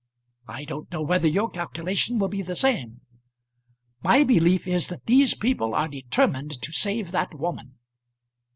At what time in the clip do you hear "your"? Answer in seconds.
1.27-1.47